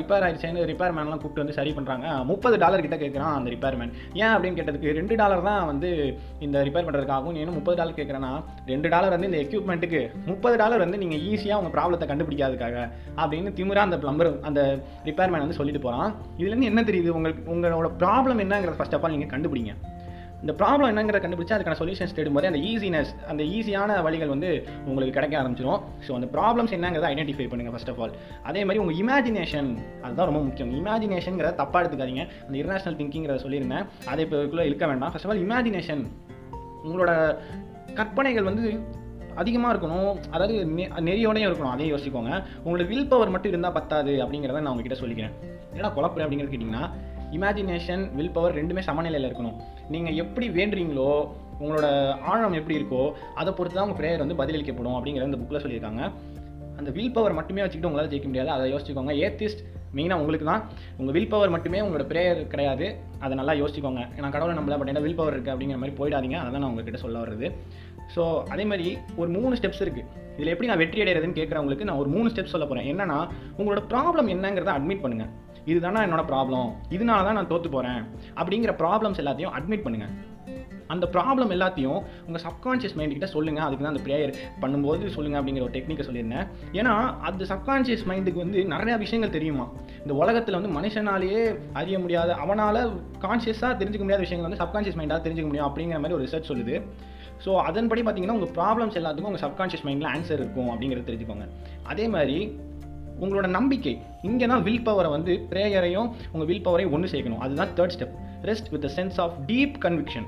ரிப்பேர் 0.00 0.24
ஆயிடுச்சுன்னு 0.26 0.66
ரிப்பேர் 0.72 0.94
மேன்லாம் 0.96 1.20
கூப்பிட்டு 1.22 1.44
வந்து 1.44 1.56
சரி 1.58 1.72
பண்ணுறாங்க 1.78 2.06
முப்பது 2.30 2.58
டாலர் 2.64 2.84
கிட்ட 2.86 2.98
கேட்குறான் 3.02 3.34
அந்த 3.38 3.50
ரிப்பேர் 3.54 3.78
மேன் 3.80 3.92
ஏன் 4.22 4.32
அப்படின்னு 4.34 4.58
கேட்டதுக்கு 4.60 4.94
ரெண்டு 5.00 5.14
டாலர் 5.22 5.46
தான் 5.48 5.66
வந்து 5.70 5.90
இந்த 6.46 6.62
ரிப்பேர் 6.68 6.86
பண்ணுறதுக்காகவும் 6.88 7.40
ஏன்னா 7.42 7.56
முப்பது 7.58 7.78
டாலர் 7.80 7.98
கேட்குறேன்னா 8.00 8.32
ரெண்டு 8.72 8.88
டாலர் 8.94 9.14
வந்து 9.16 9.30
இந்த 9.30 9.40
எக்யூப்மெண்ட்டுக்கு 9.44 10.02
முப்பது 10.26 10.56
டாலர் 10.62 10.84
வந்து 10.84 11.00
நீங்கள் 11.04 11.22
ஈஸியாக 11.30 11.60
உங்கள் 11.62 11.74
ப்ராப்ளத்தை 11.76 12.08
கண்டுபிடிக்காதுக்காக 12.12 12.76
அப்படின்னு 13.16 13.52
திமிரா 13.60 13.84
அந்த 13.88 13.98
ப்ளம்பர் 13.98 14.30
அந்த 14.50 14.62
ரிப்பேர் 15.04 15.32
மேன் 15.34 15.44
வந்து 15.46 15.58
சொல்லிட்டு 15.60 15.84
போகிறான் 15.86 16.14
இதுலேருந்து 16.38 16.70
என்ன 16.70 16.82
தெரியுது? 16.82 17.10
உங்களுக்கு 17.18 17.42
உங்களோட 17.54 17.90
ப்ராப்ளம் 18.02 18.42
என்னங்கிறத 18.44 18.78
ஃபஸ்ட் 18.80 18.96
ஆஃப் 18.98 19.04
ஆல் 19.04 19.14
நீங்கள் 19.16 19.34
கண்டுபிடிங்க. 19.34 19.74
இந்த 20.46 20.64
ப்ராப்ளம் 20.64 20.94
என்னங்கிற 20.94 21.18
கண்டுபிடிச்சா 21.18 21.58
அதுக்கான 21.58 21.74
சொல்யூஷன்ஸ் 21.78 22.14
தேடும்போது 22.14 22.44
அந்த 22.44 22.58
ஈஸினஸ் 22.58 23.26
அந்த 23.28 23.42
ஈஸியான 23.42 24.02
வழிகள் 24.02 24.28
வந்து 24.28 24.68
உங்களுக்கு 24.86 25.20
கிடைக்க 25.20 25.38
ஆரம்பிச்சிடும் 25.38 25.80
ஸோ 26.08 26.12
அந்த 26.12 26.40
ப்ராப்ளம்ஸ் 26.40 26.78
என்னங்கிறத 26.78 27.06
ஐடென்டிஃபை 27.06 27.46
பண்ணுங்கள் 27.46 27.70
ஃபர்ஸ்ட் 27.70 27.90
ஆஃப் 27.90 28.00
ஆல் 28.00 28.10
அதே 28.42 28.64
மாதிரி 28.64 28.84
உங்கள் 28.84 28.96
இமேஜினேஷன் 28.96 29.76
அதுதான் 30.02 30.26
ரொம்ப 30.26 30.42
முக்கியம். 30.42 30.86
இமேஜினேஷன்ங்கிறத 30.86 31.54
தப்பாக 31.54 31.80
எடுத்துக்காதீங்க. 31.82 32.28
அந்த 32.46 32.58
இன்டர்நேஷனல் 32.58 32.98
திங்கிங்கிறத 32.98 33.46
சொல்லியிருந்தேன் 33.46 33.86
அதை 34.06 34.24
இப்போ 34.24 34.36
இதுக்குள்ளே 34.36 34.60
இழுக்க 34.60 34.86
வேண்டாம். 34.86 35.10
ஃபர்ஸ்ட் 35.10 35.26
ஆஃப் 35.26 35.32
ஆல் 35.32 35.46
இமேஜினேஷன் 35.46 36.06
உங்களோட 36.84 37.36
கற்பனைகள் 37.94 38.42
வந்து 38.42 38.80
அதிகமாக 39.34 39.74
இருக்கணும். 39.74 40.16
அதாவது 40.30 40.64
நெ- 40.64 40.90
நெறியோடையும் 40.96 41.50
இருக்கணும். 41.50 41.70
அதையும் 41.70 41.98
யோசிக்கோங்க. 41.98 42.42
உங்களோட 42.64 42.86
வில் 42.86 43.08
பவர் 43.08 43.28
மட்டும் 43.28 43.50
இருந்தால் 43.50 43.72
பத்தாது 43.72 44.12
அப்படிங்கிறத 44.12 44.60
நான் 44.60 44.66
உங்ககிட்ட 44.66 45.06
சொல்லிக்கிறேன். 45.06 45.30
ஏன்னா 45.74 45.92
குழப்பம் 45.92 46.30
அப்படிங்கிறது 46.30 46.52
கேட்டிங்கன்னா 46.52 46.90
இமேஜினேஷன் 47.38 48.02
வில் 48.18 48.34
பவர் 48.36 48.56
ரெண்டுமே 48.60 48.82
சமநிலையில் 48.88 49.28
இருக்கணும். 49.28 49.56
நீங்கள் 49.94 50.18
எப்படி 50.22 50.48
வேண்டுறீங்களோ 50.58 51.10
உங்களோட 51.60 51.86
ஆழம் 52.30 52.56
எப்படி 52.60 52.78
இருக்கோ 52.78 53.02
அதை 53.40 53.50
பொறுத்து 53.58 53.76
தான் 53.76 53.86
உங்கள் 53.86 54.00
ப்ரேயர் 54.00 54.24
வந்து 54.24 54.40
பதிலளிக்கப்படும் 54.40 54.96
அப்படிங்கிற 54.98 55.28
இந்த 55.28 55.38
புக்கில் 55.42 55.62
சொல்லியிருக்காங்க. 55.64 56.02
அந்த 56.80 56.90
வில் 56.96 57.14
பவர் 57.16 57.38
மட்டுமே 57.38 57.62
வச்சுக்கிட்டு 57.62 57.90
உங்களால் 57.90 58.12
ஜெயிக்க 58.12 58.28
முடியாது. 58.30 58.50
அதை 58.56 58.64
யோசிச்சுக்கோங்க. 58.72 59.12
ஏத்திஸ்ட் 59.26 59.62
மெயினாக 59.96 60.20
உங்களுக்கு 60.22 60.46
தான். 60.50 60.62
உங்கள் 61.00 61.14
வில் 61.16 61.30
பவர் 61.34 61.52
மட்டுமே 61.54 61.78
உங்களோட 61.84 62.04
ப்ரேயர் 62.12 62.40
கிடையாது. 62.52 62.86
அதை 63.24 63.34
நல்லா 63.40 63.54
யோசிச்சுக்கோங்க. 63.60 64.02
நான் 64.22 64.34
கடவுளை 64.34 64.56
நம்மள 64.58 64.76
பட் 64.80 64.90
என்ன 64.92 65.02
வில் 65.06 65.18
பவர் 65.20 65.34
இருக்குது 65.36 65.54
அப்படிங்கிற 65.54 65.78
மாதிரி 65.82 65.96
போயிடாதீங்க. 66.00 66.38
அதை 66.42 66.50
தான் 66.52 66.62
நான் 66.64 66.70
உங்ககிட்ட 66.72 67.00
சொல்ல 67.04 67.16
வர்றது. 67.24 67.48
ஸோ 68.14 68.22
அதே 68.54 68.64
மாதிரி 68.70 68.88
ஒரு 69.20 69.28
மூணு 69.36 69.54
ஸ்டெப்ஸ் 69.60 69.82
இருக்குது 69.84 70.06
இதில் 70.36 70.52
எப்படி 70.52 70.68
நான் 70.70 70.82
வெற்றி 70.82 71.00
அடைகிறதுன்னு 71.02 71.38
கேட்குறவங்களுக்கு 71.38 71.86
நான் 71.88 72.00
ஒரு 72.02 72.10
மூணு 72.14 72.28
ஸ்டெப்ஸ் 72.32 72.54
சொல்ல 72.54 72.66
போகிறேன் 72.66 72.88
என்னன்னா 72.92 73.18
உங்களோட 73.58 73.80
ப்ராப்ளம் 73.92 74.28
என்னங்கிறத 74.34 74.72
அட்மிட் 74.78 75.02
பண்ணுங்கள் 75.04 75.32
இதுதானா 75.72 76.00
என்னோட 76.06 76.24
ப்ராப்ளம் 76.32 76.70
இதனால 76.96 77.26
தான் 77.28 77.38
நான் 77.40 77.52
தோற்று 77.52 77.70
போகிறேன் 77.76 78.00
அப்படிங்கிற 78.40 78.72
ப்ராப்ளம்ஸ் 78.84 79.20
எல்லாத்தையும் 79.24 79.54
அட்மிட் 79.58 79.84
பண்ணுங்கள் 79.86 80.14
அந்த 80.94 81.04
ப்ராப்ளம் 81.14 81.52
எல்லாத்தையும் 81.54 82.00
உங்கள் 82.26 82.42
சப்கான்ஷியஸ் 82.44 82.94
மைண்டுக்கிட்ட 82.98 83.28
சொல்லுங்கள் 83.32 83.64
அதுக்கு 83.66 83.84
தான் 83.84 83.92
அந்த 83.94 84.02
ப்ரேயர் 84.06 84.32
பண்ணும்போது 84.62 85.08
சொல்லுங்கள் 85.14 85.40
அப்படிங்கிற 85.40 85.64
ஒரு 85.66 85.74
டெக்னிக்கை 85.76 86.04
சொல்லியிருந்தேன். 86.08 86.46
ஏன்னா 86.78 86.92
அந்த 87.28 87.44
சப்கான்ஷியஸ் 87.52 88.04
மைண்டுக்கு 88.10 88.42
வந்து 88.44 88.60
நிறையா 88.74 88.96
விஷயங்கள் 89.04 89.34
தெரியுமா? 89.36 89.66
இந்த 90.02 90.14
உலகத்தில் 90.22 90.58
வந்து 90.58 90.70
மனுஷனாலேயே 90.76 91.40
அறிய 91.80 91.98
முடியாத 92.04 92.36
அவனால் 92.44 92.80
கான்ஷியஸாக 93.24 93.72
தெரிஞ்சுக்க 93.80 94.04
முடியாத 94.06 94.24
விஷயங்கள் 94.26 94.48
வந்து 94.48 94.62
சப்கான்ஷியஸ் 94.62 95.00
மைண்டாக 95.00 95.20
தெரிஞ்சுக்க 95.26 95.50
முடியும் 95.50 95.68
அப்படிங்கிற 95.70 95.98
மாதிரி 96.04 96.18
ஒரு 96.18 96.26
ரிசர்ச் 96.28 96.50
சொல்லுது. 96.52 96.76
ஸோ 97.44 97.52
அதன்படி 97.68 98.02
பார்த்தீங்கன்னா 98.02 98.36
உங்கள் 98.38 98.54
ப்ராப்ளம்ஸ் 98.60 99.00
எல்லாத்துக்கும் 99.00 99.32
உங்கள் 99.32 99.44
சப்கான்ஷியஸ் 99.46 99.84
மைண்டில் 99.88 100.10
ஆன்சர் 100.14 100.40
இருக்கும் 100.42 100.70
அப்படிங்கிறத 100.74 101.06
தெரிஞ்சுக்கோங்க. 101.10 101.46
அதே 101.92 102.06
மாதிரி 102.14 102.38
உங்களோட 103.22 103.46
நம்பிக்கை. 103.58 103.94
இங்கே 104.28 104.46
தான் 104.52 104.64
வில் 104.66 104.84
பவரை 104.88 105.10
வந்து 105.16 105.34
ப்ரேயரையும் 105.52 106.08
உங்கள் 106.32 106.48
வில் 106.50 106.64
பவரையும் 106.66 106.94
ஒன்று 106.96 107.12
சேர்க்கணும். 107.12 107.42
அதுதான் 107.44 107.72
third 107.78 107.94
step 107.96 108.16
rest 108.50 108.68
with 108.74 108.88
sense 108.96 109.20
of 109.24 109.36
deep 109.50 109.76
conviction 109.84 110.26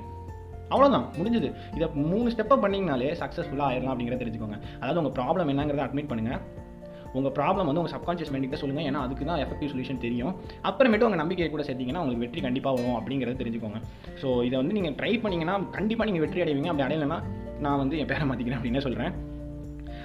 அவ்வளோதான் 0.73 1.05
முடிஞ்சது. 1.19 1.50
இதை 1.76 1.87
மூணு 2.12 2.29
ஸ்டெப்பை 2.32 2.56
பண்ணிங்கனாலே 2.62 3.11
சக்ஸஸ்ஃபுல்லாக 3.20 3.69
ஆயிடலாம் 3.70 3.93
அப்படிங்கிறத 3.93 4.20
தெரிஞ்சுக்கோங்க. 4.23 4.56
அதாவது 4.81 5.00
உங்கள் 5.02 5.17
ப்ராப்ளம் 5.19 5.50
என்னங்கிறத 5.52 5.85
அட்மிட் 5.87 6.11
பண்ணுங்கள் 6.11 6.40
உங்கள் 7.19 7.35
ப்ராப்ளம் 7.37 7.69
வந்து 7.69 7.81
உங்கள் 7.82 7.94
சப்கான்ஷியஸ் 7.94 8.32
மைண்ட் 8.32 8.58
சொல்லுங்கள் 8.62 8.87
ஏன்னா 8.88 9.02
அதுக்கு 9.06 9.25
தான் 9.29 9.40
எஃபெக்டிவ் 9.44 9.70
சொல்யூஷன் 9.73 10.02
தெரியும். 10.06 10.32
அப்புறமேட்டு 10.70 11.06
உங்கள் 11.08 11.23
நம்பிக்கையை 11.23 11.49
கூட 11.55 11.62
சேர்த்தீங்கன்னா 11.69 12.02
உங்களுக்கு 12.05 12.25
வெற்றி 12.26 12.40
கண்டிப்பாக 12.46 12.76
வரும் 12.79 12.99
அப்படிங்கிறத 12.99 13.38
தெரிஞ்சுக்கோங்க. 13.43 13.81
ஸோ 14.23 14.31
இதை 14.49 14.56
வந்து 14.61 14.76
நீங்கள் 14.79 14.96
ட்ரை 15.00 15.12
பண்ணிங்கன்னா 15.25 15.56
கண்டிப்பாக 15.79 16.08
நீங்கள் 16.11 16.25
வெற்றி 16.26 16.43
அடைவீங்க. 16.44 16.70
அப்படி 16.73 16.87
அடையலைன்னா 16.88 17.19
நான் 17.67 17.81
வந்து 17.85 17.99
என் 18.02 18.11
பேரை 18.12 18.26
மாற்றிக்கிறேன் 18.31 18.61
அப்படின்னு 18.61 18.85
சொல்கிறேன் 18.87 19.14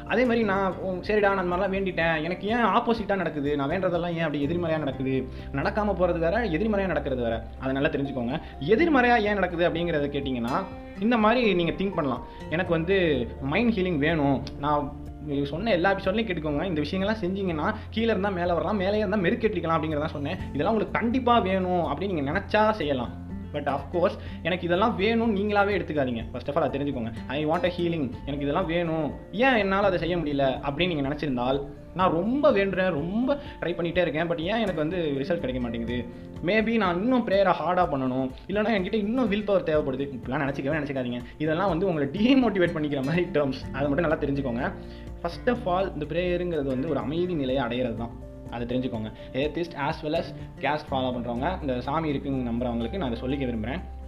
அதே 0.08 0.26
மாதிரி 0.26 0.44
நான் 0.44 0.74
சரிடா 1.08 1.20
நான் 1.20 1.38
அந்த 1.38 1.52
மாதிரிலாம் 1.52 1.76
வேண்டிட்டேன். 1.76 2.24
எனக்கு 2.24 2.48
ஏன் 2.48 2.66
ஆப்போசிட்டாக 2.78 3.16
நடக்குது? 3.16 3.56
நான் 3.56 3.70
வேண்டதெல்லாம் 3.70 4.16
ஏன் 4.20 4.26
அப்படி 4.28 4.42
எதிர்மறையாக 4.42 4.84
நடக்குது? 4.86 5.28
நடக்காமல் 5.52 6.00
போகிறது 6.02 6.20
வேற 6.20 6.46
எதிர்மறையாக 6.46 6.94
நடக்கிறது 6.94 7.22
வேற. 7.22 7.44
அதை 7.60 7.74
நல்லா 7.74 7.90
தெரிஞ்சுக்கோங்க. 7.90 8.40
எதிர்மறையாக 8.60 9.22
ஏன் 9.22 9.34
நடக்குது 9.34 9.70
அப்படிங்கிறத 9.70 10.10
கேட்டிங்கன்னா 10.18 10.64
இந்த 11.00 11.18
மாதிரி 11.18 11.54
நீங்கள் 11.54 11.76
திங்க் 11.76 11.96
பண்ணலாம். 11.96 12.26
எனக்கு 12.50 12.72
வந்து 12.72 13.28
மைண்ட் 13.42 13.74
ஹீலிங் 13.78 13.98
வேணும். 13.98 14.44
நான் 14.60 15.02
சொன்ன 15.50 15.72
எல்லா 15.72 15.96
எபிசோட்லையும் 15.96 16.30
கேட்டுக்கோங்க. 16.30 16.64
இந்த 16.64 16.82
விஷயங்கள்லாம் 16.82 17.22
செஞ்சீங்கன்னா 17.24 17.76
கீழே 17.90 18.08
இருந்தால் 18.08 18.34
மேலே 18.34 18.52
வரலாம் 18.52 18.78
மேலே 18.78 18.98
இருந்தால் 18.98 19.22
மெருக்கெட்டிக்கலாம் 19.22 19.78
அப்படிங்கிறத 19.78 20.06
சொன்னேன். 20.06 20.38
இதெல்லாம் 20.54 20.74
உங்களுக்கு 20.76 21.00
கண்டிப்பாக 21.00 21.42
வேணும் 21.50 21.84
அப்படின்னு 21.90 22.14
நீங்கள் 22.14 22.34
நினச்சா 22.34 22.72
செய்யலாம். 22.72 23.23
பட் 23.54 23.70
அஃப்கோர்ஸ் 23.76 24.18
எனக்கு 24.44 24.66
இதெல்லாம் 24.66 25.00
வேணும்னு 25.00 25.38
நீங்களாவே 25.40 25.76
எடுத்துக்காதீங்க. 25.78 26.24
ஃபர்ஸ்ட் 26.32 26.50
ஆஃப் 26.50 26.58
ஆல் 26.58 26.68
அதை 26.68 26.76
தெரிஞ்சுக்கோங்க. 26.80 27.14
ஐ 27.28 27.46
வாண்ட் 27.46 27.66
அ 27.70 27.72
ஹீலிங் 27.78 28.10
எனக்கு 28.26 28.46
இதெல்லாம் 28.48 28.66
வேணும். 28.66 29.08
ஏன் 29.32 29.56
என்னால் 29.56 29.84
அதை 29.84 30.00
செய்ய 30.00 30.18
முடியல? 30.18 30.46
அப்படின்னு 30.68 30.88
நீங்கள் 30.88 31.10
நினச்சிருந்தால் 31.12 31.62
நான் 31.94 32.12
ரொம்ப 32.12 32.52
வேண்டுறேன் 32.52 32.92
ரொம்ப 32.92 33.38
ட்ரை 33.62 33.72
பண்ணிகிட்டே 33.78 34.04
இருக்கேன். 34.04 34.28
பட் 34.28 34.40
ஏன் 34.40 34.62
எனக்கு 34.66 34.82
வந்து 34.84 34.98
ரிசல்ட் 34.98 35.44
கிடைக்க 35.44 35.60
மாட்டேங்குது? 35.60 35.98
மேபி 36.46 36.76
நான் 36.76 37.02
இன்னும் 37.02 37.28
ப்ரேயரை 37.28 37.54
ஹார்டாக 37.60 37.88
பண்ணணும். 37.94 38.30
இல்லைனா 38.48 38.72
என்கிட்ட 38.78 38.94
இன்னும் 38.94 39.28
வில் 39.28 39.46
பவர் 39.46 39.64
தேவைப்படுது. 39.64 40.00
இப்படிலாம் 40.00 40.44
நினச்சிக்கவே 40.46 40.78
நினச்சிக்காதீங்க. 40.80 41.20
இதெல்லாம் 41.38 41.70
வந்து 41.70 41.88
உங்களை 41.88 42.08
டீமோட்டிவேட் 42.08 42.76
பண்ணிக்கிற 42.78 43.04
மாதிரி 43.06 43.24
டேர்ம்ஸ் 43.34 43.62
அதை 43.74 43.88
மட்டும் 43.90 44.08
நல்லா 44.08 44.16
தெரிஞ்சுக்கோங்க. 44.16 44.74
ஃபர்ஸ்ட் 45.22 45.50
ஆஃப் 45.50 45.70
ஆல் 45.70 45.94
இந்த 45.94 46.06
ப்ரேயருங்கிறது 46.06 46.70
வந்து 46.76 46.90
ஒரு 46.90 47.00
அமைதி 47.00 47.34
நிலையை 47.34 47.64
அடையிறது 47.64 47.96
தான் 47.96 48.32
அதை 48.52 48.68
தெரிஞ்சுக்கோங்க. 48.68 49.12
Atheist 49.34 49.84
as 49.88 50.06
well 50.06 50.22
as 50.22 50.34
caste 50.60 50.86
follow 50.92 51.14
பண்ணுறவங்க 51.16 51.62
இந்த 51.62 51.82
சாமி 51.82 52.10
இருக்குன்னு 52.10 52.52
நம்புறவங்களுக்கு 52.52 52.98
நான் 52.98 53.12
அதை 53.12 53.22
சொல்லிக்க 53.22 53.38
விரும்புகிறேன் 53.38 54.02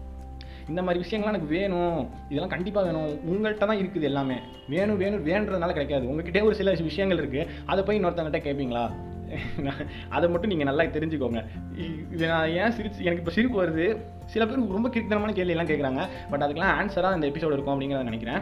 இந்த 0.69 0.81
மாதிரி 0.81 1.09
விஷயங்கள்லாம் 1.09 1.27
எனக்கு 1.27 1.45
வேணும். 1.45 2.09
இதெல்லாம் 2.25 2.49
கண்டிப்பாக 2.49 2.91
வேணும். 2.91 3.19
உங்கள்கிட்ட 3.31 3.57
தான் 3.57 3.77
இருக்குது 3.77 4.01
எல்லாமே. 4.01 4.35
வேணும் 4.69 4.97
வேணும் 4.97 5.25
வேணுன்றதுனால 5.25 5.67
கிடைக்காது. 5.67 6.07
உங்ககிட்டே 6.07 6.43
ஒரு 6.43 6.55
சில 6.55 6.71
விஷயங்கள் 6.71 7.29
இருக்குது 7.29 7.47
அதை 7.65 7.83
போய் 7.83 7.99
இன்னொருத்தவங்ககிட்ட 7.99 8.39
கேட்பீங்களா 8.39 8.91
அதை 10.09 10.29
மட்டும் 10.29 10.49
நீங்கள் 10.49 10.73
நல்லா 10.73 10.91
தெரிஞ்சுக்கோங்க. 10.91 11.45
இ- 11.75 12.13
இது 12.13 12.27
நான் 12.27 12.49
ஏன் 12.49 12.71
சிரிச்சு 12.71 12.99
எனக்கு 12.99 13.17
இப்போ 13.17 13.31
சிரிப்பு 13.31 13.63
வருது. 13.63 13.97
சில 14.25 14.45
பேர் 14.45 14.67
ரொம்ப 14.67 14.89
கிரித்தனமான 14.89 15.31
கேள்வியெல்லாம் 15.31 15.71
கேட்குறாங்க 15.71 16.07
பட் 16.29 16.43
அதுக்கெல்லாம் 16.43 16.79
ஆன்சராக 16.81 17.15
இந்த 17.15 17.27
எபிசோடு 17.27 17.51
இருக்கும் 17.51 17.81
அப்படிங்கிறத 17.81 18.03
நினைக்கிறேன். 18.03 18.41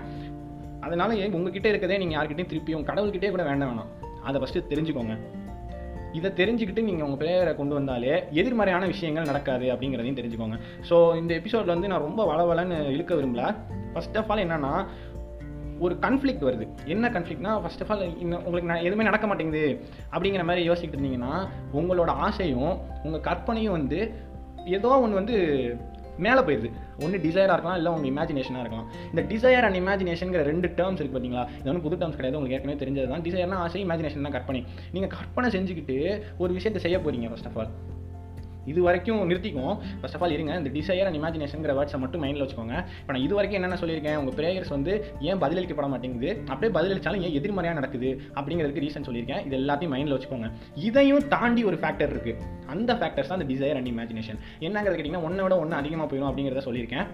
அதனால 0.79 1.15
ஏன் 1.15 1.33
உங்ககிட்ட 1.33 1.69
இருக்கதே 1.69 1.97
நீங்கள் 1.97 2.27
யார்கிட்டையும் 2.27 2.51
திருப்பியும் 2.53 2.83
கடவுள்கிட்டே 2.83 3.29
கூட 3.29 3.43
வேண்டாம் 3.43 3.79
வேணாம். 3.79 4.05
அதை 4.23 4.41
ஃபஸ்ட்டு 4.41 4.71
தெரிஞ்சுக்கோங்க. 4.71 5.17
இதை 6.13 6.31
தெரிஞ்சுக்கிட்டு 6.31 6.83
நீங்கள் 6.83 7.07
உங்கள் 7.07 7.27
பிளேயரை 7.27 7.55
கொண்டு 7.55 7.73
வந்தாலே 7.73 8.23
எதிர்மறையான 8.31 8.85
விஷயங்கள் 8.85 9.23
நடக்காது 9.23 9.65
அப்படிங்கிறதையும் 9.65 10.19
தெரிஞ்சுக்கோங்க. 10.19 10.59
ஸோ 10.89 11.17
இந்த 11.17 11.33
எபிசோடில் 11.33 11.67
வந்து 11.67 11.87
நான் 11.87 11.99
ரொம்ப 11.99 12.33
வளவலன்னு 12.33 12.87
இழுக்க 12.87 13.15
விரும்பல. 13.15 13.55
ஃபர்ஸ்ட் 13.93 14.17
ஆஃப் 14.17 14.31
ஆல் 14.31 14.47
என்னென்னா 14.47 14.85
ஒரு 15.79 15.97
கன்ஃப்ளிக்ட் 16.01 16.43
வருது. 16.43 16.67
என்ன 16.85 17.09
கன்ஃப்ளிக்னா 17.09 17.61
ஃபர்ஸ்ட் 17.61 17.81
ஆஃப் 17.81 17.91
ஆல் 17.91 18.19
இன்னும் 18.19 18.45
உங்களுக்கு 18.45 18.73
ந- 18.73 18.79
எதுவுமே 18.79 19.03
நடக்க 19.03 19.27
மாட்டேங்குது 19.27 19.79
அப்படிங்கிற 20.11 20.43
மாதிரி 20.43 20.69
யோசிக்கிட்டு 20.69 20.97
இருந்தீங்கன்னா 20.97 21.47
உங்களோட 21.73 22.05
ஆசையும் 22.05 22.77
உங்கள் 23.03 23.21
கற்பனையும் 23.21 23.71
வந்து 23.71 24.11
ஏதோ 24.65 24.87
ஒன்று 24.87 25.15
வந்து 25.15 25.35
மேலே 26.25 26.41
போயிடுது. 26.47 26.69
ஒன்று 27.03 27.23
டிசையராக 27.25 27.55
இருக்கலாம் 27.57 27.77
இல்லை 27.79 27.91
உங்கள் 27.95 28.11
இமேஜினேஷனாக 28.13 28.63
இருக்கலாம். 28.65 28.87
இந்த 29.11 29.21
டிசைர் 29.31 29.65
அண்ட் 29.67 29.79
இமேஜினேஷனுங்கிற 29.81 30.43
ரெண்டு 30.51 30.67
டேர்ம்ஸ் 30.79 31.01
இருக்குது 31.01 31.17
பார்த்தீங்களா 31.17 31.45
இது 31.59 31.69
ஒன்றும் 31.71 31.85
புது 31.87 31.99
டேர்ம்ஸ் 32.01 32.17
கிடையாது 32.19 32.37
உங்களுக்கு 32.39 32.57
ஏற்கனவே 32.59 32.79
தெரிஞ்சது 32.83 33.11
தான் 33.13 33.25
டிசையர்னா 33.27 33.59
ஆசை 33.65 33.81
இமேஜினேஷன் 33.87 34.27
தான் 34.27 34.37
கற்பனை. 34.37 34.61
நீங்கள் 34.95 35.13
கற்பனை 35.17 35.49
செஞ்சுக்கிட்டு 35.57 35.97
ஒரு 36.37 36.53
விஷயத்தை 36.59 36.81
செய்ய 36.85 36.99
போகிறீங்க 37.05 37.29
ஃபர்ஸ்ட் 37.33 37.49
ஆஃப் 37.51 37.59
ஆல் 37.61 37.71
இது 38.71 38.79
வரைக்கும் 38.87 39.21
நிறுத்திக்கும் 39.29 39.73
ஃபர்ஸ்ட் 39.99 40.17
ஆஃப் 40.17 40.23
ஆல் 40.25 40.35
இருங்க. 40.37 40.53
இந்த 40.61 40.71
டிசையர் 40.77 41.07
அண்ட் 41.09 41.19
இமேஜினேஷன்ங்கிற 41.19 41.73
வேர்ட்ஸை 41.79 41.99
மட்டும் 42.03 42.23
மைண்டில் 42.23 42.43
வச்சுக்கோங்க. 42.45 42.75
இப்போ 43.01 43.11
நான் 43.15 43.25
இது 43.27 43.33
வரைக்கும் 43.39 43.59
என்னென்ன 43.59 43.79
சொல்லியிருக்கேன்? 43.83 44.17
உங்கள் 44.21 44.37
ப்ரேயர்ஸ் 44.39 44.73
வந்து 44.75 44.93
ஏன் 45.29 45.41
பதிலளிக்கப்பட 45.43 45.89
மாட்டேங்குது? 45.93 46.31
அப்படியே 46.51 46.71
பதிலளிச்சாலும் 46.79 47.23
ஏன் 47.27 47.37
எதிர்மறையாக 47.41 47.77
நடக்குது? 47.79 48.11
அப்படிங்கிறதுக்கு 48.39 48.85
ரீசன் 48.87 49.07
சொல்லியிருக்கேன். 49.09 49.43
இது 49.49 49.57
எல்லாத்தையும் 49.61 49.95
மைண்டில் 49.95 50.17
வச்சுக்கோங்க. 50.17 50.49
இதையும் 50.89 51.27
தாண்டி 51.35 51.63
ஒரு 51.71 51.79
ஃபேக்டர் 51.83 52.13
இருக்குது 52.15 52.49
அந்த 52.73 52.91
ஃபேக்டர்ஸ் 53.01 53.31
தான் 53.31 53.39
அந்த 53.39 53.49
டிசையர் 53.53 53.79
அண்ட் 53.81 53.91
இமேஜினேஷன் 53.93 54.41
என்னங்கிறது 54.67 54.97
கேட்டிங்கன்னா 54.97 55.27
ஒன்றை 55.29 55.43
விட 55.47 55.57
ஒன்று 55.63 55.81
அதிகமாக 55.83 56.07
போயிடும் 56.11 56.29
அப்படிங்கிறத 56.31 56.63
சொல்லியிருக்கேன். 56.69 57.07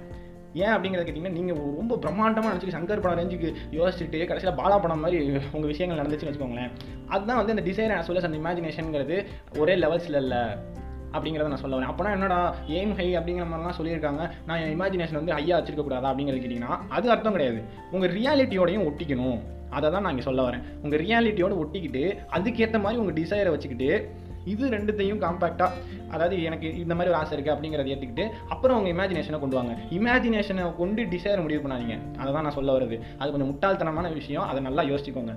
ஏன் 0.61 0.73
அப்படிங்கிறத 0.75 1.03
கேட்டிங்கன்னா 1.07 1.37
நீங்கள் 1.37 1.57
ரொம்ப 1.79 1.95
பிரம்மாண்டமாக 2.03 2.51
நினச்சி 2.51 2.75
சங்கர் 2.75 3.01
படம் 3.03 3.19
ரேஞ்சுக்கு 3.19 3.49
யோசிச்சுட்டு 3.77 4.19
கடைசியில் 4.29 4.57
பாலா 4.59 4.77
படம் 4.83 5.03
மாதிரி 5.03 5.17
உங்கள் 5.55 5.71
விஷயங்கள் 5.71 5.99
நடந்துச்சுன்னு 6.01 6.31
வச்சுக்கோங்களேன். 6.31 6.71
அதுதான் 7.13 7.39
வந்து 7.41 7.55
அந்த 7.55 7.65
டிசைன் 7.69 7.95
as 7.99 8.09
well 8.09 8.19
as 8.21 8.27
அந்த 8.29 8.39
இமேஜினேஷனுங்கிறது 8.43 9.17
ஒரே 9.61 9.75
லெவல்ஸில் 9.85 10.21
இல்லை. 10.23 10.41
அப்படிங்கிறத 11.13 11.51
நான் 11.53 11.63
சொல்ல 11.65 11.77
வரேன். 11.77 11.91
அப்போனா 11.91 12.11
என்னடா 12.17 12.39
எய்ம் 12.77 12.95
ஹை 12.99 13.07
அப்படிங்கிற 13.19 13.47
மாதிரிலாம் 13.51 13.79
சொல்லியிருக்காங்க. 13.79 14.23
நான் 14.49 14.61
என் 14.63 14.73
இமேஜினேஷன் 14.77 15.19
வந்து 15.21 15.35
ஹையாக 15.37 15.57
வச்சிருக்கக்கூடாதா 15.59 16.11
அப்படிங்கிறது 16.11 16.43
கேட்டிங்கன்னா 16.43 16.79
அது 16.97 17.11
அர்த்தம் 17.15 17.37
கிடையாது. 17.37 17.61
உங்கள் 17.95 18.13
ரியாலிட்டியோடையும் 18.19 18.87
ஒட்டிக்கணும். 18.89 19.39
அதை 19.77 19.87
தான் 19.93 20.03
நான் 20.05 20.13
இங்கே 20.15 20.27
சொல்ல 20.29 20.43
வரேன். 20.47 20.63
உங்கள் 20.83 21.01
ரியாலிட்டியோடு 21.05 21.61
ஒட்டிக்கிட்டு 21.63 22.03
அதுக்கேற்ற 22.37 22.79
மாதிரி 22.85 23.01
உங்கள் 23.03 23.17
டிசைரை 23.21 23.51
வச்சுக்கிட்டு 23.55 23.91
இது 24.51 24.65
ரெண்டுத்தையும் 24.73 25.19
காம்பேக்டாக 25.23 25.79
அதாவது 26.13 26.35
எனக்கு 26.49 26.67
இந்த 26.81 26.93
மாதிரி 26.97 27.11
ஒரு 27.11 27.17
ஆசை 27.19 27.33
இருக்குது 27.35 27.53
அப்படிங்கிறத 27.53 27.91
ஏற்றுக்கிட்டு 27.93 28.25
அப்புறம் 28.53 28.75
அவங்க 28.75 28.89
இமேஜினேஷனை 28.93 29.39
கொண்டு 29.41 29.57
வாங்க. 29.57 29.73
இமேஜினேஷனை 29.97 30.63
கொண்டு 30.79 31.01
டிசைர் 31.13 31.43
முடிவு 31.45 31.61
பண்ணாதீங்க. 31.63 31.95
அதை 32.21 32.29
தான் 32.35 32.45
நான் 32.47 32.57
சொல்ல 32.57 32.77
வருது 32.77 32.97
அது 33.19 33.29
கொஞ்சம் 33.33 33.51
முட்டாள்தனமான 33.51 34.13
விஷயம். 34.19 34.47
அதை 34.51 34.61
நல்லா 34.67 34.85
யோசிச்சுக்கோங்க. 34.91 35.35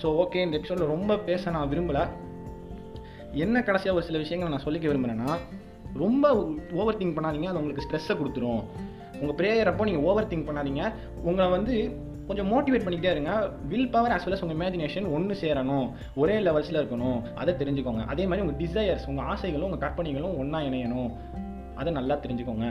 ஸோ 0.00 0.10
ஓகே 0.24 0.42
இந்த 0.46 0.56
எபிசோடில் 0.60 0.92
ரொம்ப 0.94 1.16
பேச 1.30 1.50
நான் 1.56 1.70
விரும்பலை. 1.72 2.04
என்ன 3.44 3.62
கடைசியாக 3.62 3.98
ஒரு 3.98 4.06
சில 4.06 4.18
விஷயங்களை 4.18 4.50
நான் 4.54 4.64
சொல்லிக்க 4.66 4.86
விரும்புகிறேன்னா 4.90 5.36
ரொம்ப 6.02 6.26
ஓவர் 6.80 6.98
திங்க் 7.00 7.16
பண்ணாதீங்க 7.16 7.48
அது 7.50 7.60
உங்களுக்கு 7.60 7.84
ஸ்ட்ரெஸ்ஸை 7.86 8.14
கொடுத்துரும். 8.20 8.62
உங்கள் 9.20 9.36
ப்ரேயர் 9.40 9.70
அப்போ 9.70 9.84
நீங்கள் 9.84 10.04
ஓவர் 10.10 10.28
திங்க் 10.30 10.48
பண்ணாதீங்க. 10.48 10.82
உங்களை 11.28 11.48
வந்து 11.50 11.74
கொஞ்சம் 12.28 12.48
மோட்டிவேட் 12.52 12.84
பண்ணிக்கிட்டே 12.84 13.12
இருங்க. 13.14 13.32
Will 13.70 13.90
power 13.94 14.14
as 14.16 14.24
well 14.26 14.36
as 14.36 14.44
உங்கள் 14.44 14.58
இமேஜினேஷன் 14.58 15.06
ஒன்று 15.16 15.34
சேரணும். 15.42 15.86
ஒரே 16.14 16.36
லெவல்ஸில் 16.38 16.80
இருக்கணும். 16.80 17.18
அதை 17.34 17.54
தெரிஞ்சுக்கோங்க. 17.60 18.04
அதே 18.12 18.26
மாதிரி 18.26 18.44
உங்கள் 18.46 18.60
டிசையர்ஸ் 18.62 19.08
உங்கள் 19.12 19.24
ஆசைகளும் 19.24 19.66
உங்கள் 19.68 19.82
கற்பனைகளும் 19.84 20.38
ஒன்றா 20.42 20.60
இணையணும். 20.60 21.10
அதை 21.76 21.92
நல்லா 21.92 22.14
தெரிஞ்சுக்கோங்க. 22.14 22.68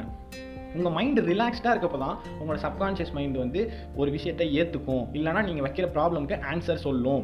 உங்கள் 0.75 0.93
மைண்டு 0.97 1.21
ரிலாக்ஸ்டாக 1.31 1.73
இருக்கப்போ 1.73 1.99
தான் 2.05 2.17
உங்களோட 2.39 2.59
சப்கான்ஷியஸ் 2.67 3.13
மைண்டு 3.15 3.37
வந்து 3.37 3.61
ஒரு 3.95 4.11
விஷயத்தை 4.11 4.47
ஏற்றுக்கும் 4.59 5.03
இல்லைனா 5.13 5.43
நீங்கள் 5.47 5.65
வைக்கிற 5.67 5.87
ப்ராப்ளம்க்கு 5.97 6.37
ஆன்சர் 6.51 6.85
சொல்லும். 6.87 7.23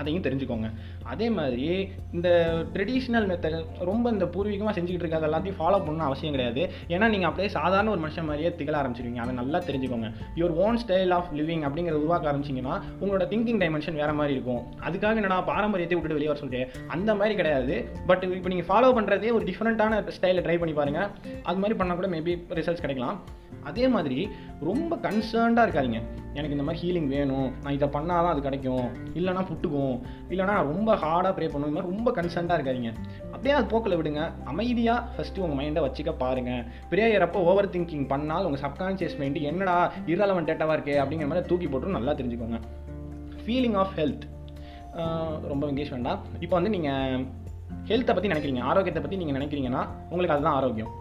அதையும் 0.00 0.24
தெரிஞ்சுக்கோங்க. 0.26 0.68
அதே 1.12 1.26
மாதிரி 1.38 1.66
இந்த 2.16 2.28
ட்ரெடிஷ்னல் 2.74 3.26
மெத்தட் 3.30 3.58
ரொம்ப 3.90 4.10
இந்த 4.10 4.26
பூர்வீகமாக 4.34 4.74
செஞ்சுக்கிட்டு 4.78 5.04
இருக்காது 5.04 5.28
எல்லாத்தையும் 5.28 5.58
ஃபாலோ 5.60 5.78
பண்ணணும் 5.86 6.08
அவசியம் 6.08 6.34
கிடையாது. 6.36 6.62
ஏன்னா 6.94 7.08
நீங்கள் 7.14 7.30
அப்படியே 7.30 7.48
சாதாரண 7.58 7.92
ஒரு 7.94 8.02
மனுஷன் 8.06 8.28
மாதிரியே 8.30 8.50
திகழ 8.60 8.76
ஆரம்பிச்சிருவீங்க. 8.82 9.22
அதை 9.24 9.34
நல்லா 9.40 9.60
தெரிஞ்சுக்கோங்க. 9.68 10.10
Your 10.40 10.56
own 10.64 10.80
style 10.84 11.14
of 11.18 11.30
living 11.40 11.64
அப்படிங்கிறத 11.68 12.00
உருவாக்க 12.04 12.32
ஆரம்பிச்சிங்கன்னா 12.32 12.76
உங்களோட 13.02 13.26
திங்கிங் 13.34 13.60
டைமென்ஷன் 13.64 14.00
வேறு 14.02 14.16
மாதிரி 14.20 14.36
இருக்கும். 14.38 14.62
அதுக்காக 14.88 15.20
என்னடா 15.22 15.40
பாரம்பரியத்தை 15.52 15.98
விட்டுட்டு 15.98 16.18
வெளியே 16.18 16.32
வர 16.32 16.40
சொல்லிட்டு 16.42 16.82
அந்த 16.96 17.10
மாதிரி 17.20 17.36
கிடையாது. 17.40 17.76
பட் 18.10 18.26
இப்போ 18.38 18.52
நீங்கள் 18.54 18.70
ஃபாலோ 18.70 18.90
பண்ணுறதே 18.98 19.32
ஒரு 19.38 19.46
டிஃப்ரெண்ட்டான 19.50 20.02
ஸ்டைலில் 20.18 20.44
ட்ரை 20.48 20.58
பண்ணி 20.62 20.76
பாருங்கள் 20.80 21.08
அது 21.50 21.62
மாதிரி 21.62 21.78
பண்ணால் 21.80 22.00
கூட 22.00 22.10
மேபி 22.16 22.34
ரிசல்ட்ஸ் 22.60 22.84
கிடைக்கலாம். 22.84 23.18
அதே 23.68 23.84
மாதிரி 23.94 24.18
ரொம்ப 24.68 24.96
கன்சர்ன்டாக 25.04 25.66
இருக்காதீங்க. 25.66 26.00
எனக்கு 26.38 26.54
இந்த 26.56 26.64
மாதிரி 26.66 26.80
ஹீலிங் 26.82 27.08
வேணும். 27.14 27.48
நான் 27.62 27.76
இதை 27.76 27.86
பண்ணால் 27.88 28.22
தான் 28.24 28.32
அது 28.32 28.42
கிடைக்கும். 28.46 28.86
இல்லைனா 29.18 29.42
புட்டுக்கும். 29.50 29.83
இல்லைனா 30.32 30.54
ரொம்ப 30.70 30.90
ஹார்டாக 31.02 31.32
ப்ரே 31.36 31.48
பண்ணுவோம் 31.52 31.70
இந்த 31.70 31.78
மாதிரி 31.78 31.92
ரொம்ப 31.94 32.08
கன்சர்ன்டாக 32.18 32.58
இருக்காதீங்க. 32.58 32.90
அப்படியே 33.34 33.54
அது 33.58 33.66
போக்கில் 33.72 33.96
விடுங்க. 34.00 34.22
அமைதியாக 34.52 35.00
ஃபஸ்ட்டு 35.14 35.44
உங்கள் 35.44 35.58
மைண்டை 35.60 35.82
வச்சுக்க 35.86 36.12
பாருங்கள் 36.22 36.62
ப்ரேயர் 36.92 37.26
அப்போ 37.26 37.40
ஓவர் 37.50 37.72
திங்கிங் 37.76 38.06
பண்ணால் 38.12 38.46
உங்கள் 38.48 38.62
சப்கான்ஷியஸ் 38.64 39.16
மைண்டு 39.22 39.42
என்னடா 39.50 39.76
இரலவன் 40.12 40.48
டேட்டாவாக 40.50 40.76
இருக்கே 40.78 40.96
அப்படிங்கிற 41.04 41.28
மாதிரி 41.32 41.48
தூக்கி 41.52 41.68
போட்டு 41.72 41.96
நல்லா 41.98 42.14
தெரிஞ்சுக்கோங்க. 42.20 42.60
ஃபீலிங் 43.44 43.78
ஆஃப் 43.82 43.94
ஹெல்த் 44.00 44.26
ரொம்ப 45.52 45.64
இங்கிலீஷ் 45.70 45.94
வேண்டாம். 45.94 46.20
இப்போ 46.44 46.54
வந்து 46.58 46.74
நீங்கள் 46.76 47.24
ஹெல்த்தை 47.90 48.12
பற்றி 48.16 48.30
நினைக்கிறீங்க. 48.32 48.60
ஆரோக்கியத்தை 48.70 49.00
பற்றி 49.04 49.18
நீங்கள் 49.22 49.38
நினைக்கிறீங்கன்னா 49.38 49.82
உங்களுக்கு 50.10 50.36
அதுதான் 50.36 50.56
ஆரோக்கியம். 50.58 50.92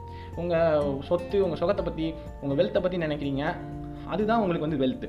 உங்கள் 0.42 1.02
சொத்து 1.10 1.38
உங்கள் 1.46 1.60
சுகத்தை 1.62 1.84
பற்றி 1.88 2.06
உங்கள் 2.42 2.60
வெல்த்தை 2.60 2.80
பற்றி 2.84 2.98
நினைக்கிறீங்க 3.06 3.44
அதுதான் 4.14 4.42
உங்களுக்கு 4.44 4.68
வந்து 4.68 4.82
வெல்த்து 4.84 5.08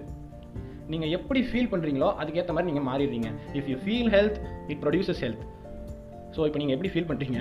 நீங்கள் 0.89 1.09
எப்படி 1.09 1.41
ஃபீல் 1.41 1.71
பண்ணுறீங்களோ 1.73 2.09
அதுக்கேற்ற 2.21 2.53
மாதிரி 2.53 2.71
நீங்கள் 2.73 2.87
மாறிடுறீங்க. 2.91 3.29
If 3.55 3.69
you 3.69 3.77
feel 3.85 4.11
health 4.15 4.39
it 4.69 4.81
produces 4.81 5.23
health 5.25 5.45
so 6.37 6.47
இப்போ 6.47 6.59
நீங்கள் 6.59 6.77
எப்படி 6.77 6.91
ஃபீல் 6.93 7.11
பண்ணுறீங்க 7.11 7.39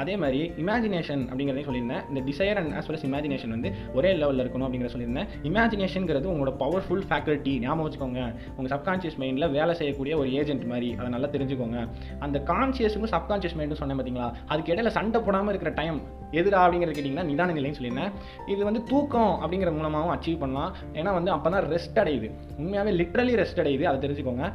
அதே 0.00 0.14
மாதிரி 0.22 0.40
இமேஜினேஷன் 0.62 1.22
அப்படிங்கிறதையும் 1.28 1.68
சொல்லியிருந்தேன். 1.68 2.02
இந்த 2.10 2.20
desire 2.28 2.58
and 2.60 2.72
as 2.78 2.86
well 2.88 2.98
as 2.98 3.06
imagination 3.08 3.52
வந்து 3.56 3.70
ஒரே 3.98 4.10
லெவலில் 4.20 4.42
இருக்கணும் 4.44 4.66
அப்படிங்கிற 4.66 4.90
சொல்லியிருந்தேன். 4.94 5.28
இமேஜினேஷனுங்கிறது 5.50 6.28
உங்களோட 6.32 6.52
பவர்ஃபுல் 6.62 7.04
ஃபேக்கல்ட்டி 7.10 7.54
ஞாபகம் 7.64 7.86
வச்சுக்கோங்க. 7.86 8.20
உங்கள் 8.56 8.72
சப்கான்ஷியஸ் 8.74 9.18
மைண்டில் 9.22 9.48
வேலை 9.58 9.74
செய்யக்கூடிய 9.80 10.16
ஒரு 10.22 10.30
ஏஜென்ட் 10.40 10.64
மாதிரி 10.72 10.90
அதை 11.00 11.08
நல்லா 11.16 11.30
தெரிஞ்சுக்கோங்க. 11.34 11.80
அந்த 12.26 12.38
கான்ஷியஸுக்கும் 12.52 13.12
சப்கான்ஷியஸ் 13.16 13.58
மைண்டும் 13.60 13.80
சொன்னேன் 13.82 14.00
பார்த்தீங்களா 14.00 14.30
அதுக்கு 14.52 14.72
இடையில 14.74 14.92
சண்டை 14.98 15.20
போடாமல் 15.28 15.52
இருக்கிற 15.54 15.72
டைம் 15.80 16.00
எதிரா 16.40 16.58
அப்படிங்கிறது 16.64 16.96
கேட்டிங்கன்னா 16.96 17.28
நிதான 17.30 17.54
நிலைன்னு 17.58 17.78
சொல்லியிருந்தேன். 17.78 18.12
இது 18.54 18.60
வந்து 18.70 18.82
தூக்கம் 18.92 19.34
அப்படிங்கிற 19.42 19.72
மூலமாகவும் 19.78 20.14
அச்சீவ் 20.16 20.42
பண்ணலாம். 20.42 20.72
ஏன்னா 20.98 21.12
வந்து 21.18 21.30
அப்போ 21.36 21.50
தான் 21.56 21.66
ரெஸ்ட் 21.74 22.00
அடையுது. 22.04 22.30
உண்மையாகவே 22.60 22.92
லிட்ரலி 23.00 23.36
ரெஸ்ட் 23.42 23.62
அடையுது. 23.64 23.86
அதை 23.90 23.98
தெரிஞ்சுக்கோங்க. 24.06 24.46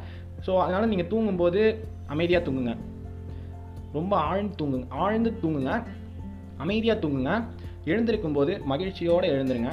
ஸோ 0.46 0.52
அதனால் 0.64 0.92
நீங்கள் 0.92 1.10
தூங்கும்போது 1.14 1.62
அமைதியாக 2.14 2.44
தூங்குங்க. 2.46 2.74
ரொம்ப 3.98 4.14
ஆழ்ந்து 4.30 4.56
தூங்குங்க 4.60 4.88
ஆழ்ந்து 5.04 5.32
தூங்குங்க. 5.42 5.74
அமைதியாக 6.64 6.98
தூங்குங்க. 7.02 7.32
எழுந்திருக்கும் 7.92 8.38
போது 8.38 8.52
மகிழ்ச்சியோடு 8.64 9.26
எழுந்துருங்க. 9.34 9.72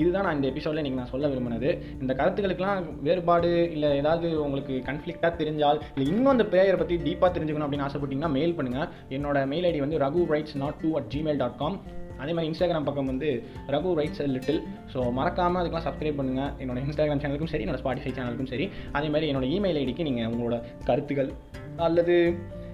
இதுதான் 0.00 0.24
நான் 0.26 0.36
இந்த 0.36 0.48
எபிசோடில் 0.50 0.80
இன்றைக்கி 0.82 1.00
நான் 1.00 1.10
சொல்ல 1.12 1.26
விரும்பினது. 1.28 1.70
இந்த 2.02 2.12
கருத்துக்களுக்கெல்லாம் 2.18 2.84
வேறுபாடு 3.06 3.50
இல்லை 3.72 3.88
ஏதாவது 4.00 4.28
உங்களுக்கு 4.44 4.74
கன்ஃப்ளிக்டாக 4.86 5.32
தெரிஞ்சால் 5.40 5.80
இல்லை 5.94 6.06
இன்னும் 6.12 6.30
அந்த 6.34 6.44
பிரேயரை 6.52 6.78
பற்றி 6.78 6.96
டீப்பாக 7.06 7.30
தெரிஞ்சுக்கணும் 7.34 7.66
அப்படின்னு 7.66 7.88
ஆசைப்பட்டீங்கன்னா 7.88 8.30
மெயில் 8.36 8.54
பண்ணுங்கள் 8.58 8.88
என்னோட 9.16 9.40
மெயில் 9.52 9.66
ஐடி 9.70 9.82
வந்து 9.84 9.98
Raghu 9.98 10.22
writes 10.34 10.56
not 10.62 10.78
two 10.82 10.90
at 11.00 11.10
Gmail 11.14 11.40
dot 11.42 11.58
com 11.58 11.76
அதே 12.22 12.32
மாதிரி 12.32 12.48
இன்ஸ்டாகிராம் 12.50 12.88
பக்கம் 12.88 13.06
வந்து 13.06 13.28
ரகு 13.74 13.92
ரைட்ஸ் 14.00 14.22
லிட்டில் 14.34 14.60
ஸோ 14.92 14.98
மறக்காமல் 15.12 15.60
அதுக்கெல்லாம் 15.60 15.86
சப்ஸ்கிரைப் 15.88 16.18
பண்ணுங்கள் 16.20 16.50
என்னோட 16.62 16.80
இன்ஸ்டாகிராம் 16.86 17.22
சேனலுக்கும் 17.24 17.52
சரி 17.54 17.64
என்னோட 17.66 17.80
ஸ்பாட்டிஃபை 17.82 18.12
சேனலுக்கும் 18.18 18.52
சரி. 18.54 18.66
அதே 18.92 19.08
மாதிரி 19.08 19.28
என்னோட 19.32 19.46
இமெயில் 19.56 19.80
ஐடிக்கு 19.82 20.06
நீங்கள் 20.08 20.30
உங்களோட 20.32 20.58
கருத்துக்கள் 20.84 21.30
அல்லது 21.76 22.16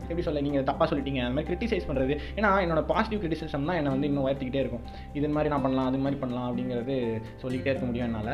எப்படி 0.09 0.27
சொல்ல 0.29 0.45
நீங்கள் 0.47 0.69
தப்பாக 0.71 0.89
சொல்லிட்டீங்க 0.91 1.23
அந்த 1.25 1.35
மாதிரி 1.39 1.51
கிரிட்டிசைஸ் 1.51 1.89
பண்ணுறது 1.89 2.15
ஏன்னா 2.39 2.53
என்னோட 2.67 2.83
பாசிட்டிவ் 2.93 3.23
கிரிட்டிசிசம் 3.25 3.69
தான் 3.71 3.81
என்னை 3.81 3.93
வந்து 3.97 4.09
இன்னும் 4.11 4.27
உயர்த்திக்கிட்டே 4.29 4.63
இருக்கும். 4.65 4.87
இது 5.19 5.35
மாதிரி 5.39 5.53
நான் 5.55 5.67
பண்ணலாம் 5.67 5.91
அது 5.91 6.05
மாதிரி 6.07 6.21
பண்ணலாம் 6.23 6.49
அப்படிங்கிறது 6.51 6.97
சொல்லிக்கிட்டே 7.43 7.73
இருக்க 7.73 7.89
முடியும் 7.91 8.09
என்னால். 8.09 8.33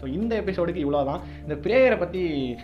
ஸோ 0.00 0.06
இந்த 0.16 0.32
எபிசோடுக்கு 0.42 0.82
இவ்வளோ 0.82 1.00
தான் 1.08 1.22
இந்த 1.44 1.54
ப்ரேயரை 1.64 1.96
பற்றி 2.02 2.20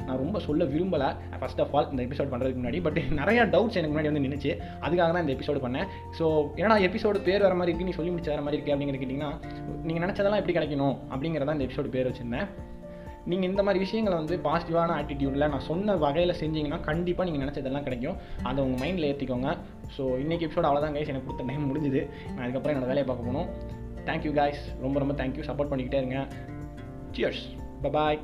நான் 0.07 0.21
ரொம்ப 0.23 0.39
சொல்ல 0.45 0.65
விரும்பலை. 0.75 1.09
ஃபஸ்ட் 1.41 1.61
ஆஃப் 1.65 1.75
ஆல் 1.77 1.91
இந்த 1.93 2.03
எபிசோட் 2.07 2.31
பண்ணுறதுக்கு 2.33 2.61
முன்னாடி. 2.61 2.79
பட் 2.87 2.99
நிறையா 3.21 3.43
டவுட்ஸ் 3.55 3.77
எனக்கு 3.81 3.93
முன்னாடி 3.95 4.11
வந்து 4.11 4.23
நின்றுச்சு 4.27 4.53
அதுக்காக 4.85 5.09
தான் 5.15 5.25
இந்த 5.25 5.35
எபிசோடு 5.37 5.61
பண்ணேன். 5.65 5.91
ஸோ 6.19 6.25
ஏன்னா 6.63 6.79
எபிசோடு 6.89 7.21
பேர் 7.29 7.45
வர 7.47 7.57
மாதிரி 7.61 7.73
இருக்குது 7.73 7.91
நீ 7.91 7.97
சொல்லி 7.99 8.13
முடிச்சு 8.15 8.35
வர 8.35 8.45
மாதிரி 8.47 8.59
இருக்குது 8.59 8.75
அப்படிங்கிறது 8.77 9.03
கேட்டிங்கன்னா 9.03 9.33
நீங்கள் 9.89 10.05
நினச்சதெல்லாம் 10.07 10.43
எப்படி 10.43 10.57
கிடைக்கணும் 10.59 10.97
அப்படிங்கிறதான் 11.13 11.59
இந்த 11.59 11.69
எபிசோடு 11.69 11.95
பேர் 11.97 12.11
வச்சுருந்தேன். 12.11 12.49
நீங்கள் 13.31 13.49
இந்த 13.51 13.63
மாதிரி 13.67 13.79
விஷயங்களை 13.85 14.17
வந்து 14.19 14.37
பாசிட்டிவான 14.45 14.91
ஆட்டிடியூடில் 14.99 15.49
நான் 15.53 15.65
சொன்ன 15.69 15.97
வகையில் 16.05 16.39
செஞ்சீங்கன்னா 16.41 16.79
கண்டிப்பாக 16.89 17.27
நீங்கள் 17.29 17.45
நினச்சதெல்லாம் 17.45 17.87
கிடைக்கும். 17.87 18.19
அதை 18.49 18.59
உங்கள் 18.67 18.81
மைண்டில் 18.83 19.09
ஏற்றிக்கோங்க 19.11 19.51
ஸோ 19.97 20.05
இன்றைக்கி 20.25 20.47
எபிசோட் 20.47 20.69
அவ்வளோதான் 20.69 20.97
கைஸ் 20.97 21.11
எனக்கு 21.15 21.29
கொடுத்த 21.29 21.49
டைம் 21.51 21.67
முடிஞ்சுது. 21.71 22.03
நான் 22.35 22.45
அதுக்கப்புறம் 22.45 22.75
என்னோட 22.75 22.91
வேலையை 22.93 23.07
பார்க்க 23.11 23.29
போகணும். 23.29 23.51
தேங்க்யூ 24.09 24.33
காய்ஸ் 24.39 24.65
ரொம்ப 24.85 24.99
ரொம்ப 25.05 25.17
தேங்க்யூ 25.23 25.47
சப்போர்ட் 25.51 25.73
பண்ணிக்கிட்டே 25.73 26.01
இருங்க. 26.03 26.21
Cheers 27.17 27.45
bye bye 27.85 28.21